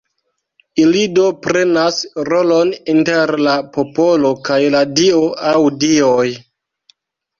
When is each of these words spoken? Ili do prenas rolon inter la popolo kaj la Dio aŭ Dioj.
Ili 0.83 1.01
do 1.17 1.25
prenas 1.47 1.99
rolon 2.33 2.71
inter 2.95 3.35
la 3.49 3.55
popolo 3.77 4.33
kaj 4.49 4.59
la 4.77 4.83
Dio 5.01 5.23
aŭ 5.55 5.57
Dioj. 5.85 6.29